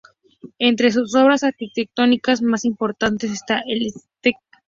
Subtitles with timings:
[0.57, 4.35] Entre sus obras arquitectónicas más importantes están el St.